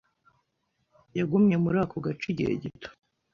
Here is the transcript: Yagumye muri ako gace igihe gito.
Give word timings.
Yagumye 1.17 1.55
muri 1.63 1.77
ako 1.83 1.95
gace 2.05 2.25
igihe 2.31 2.51
gito. 2.63 2.89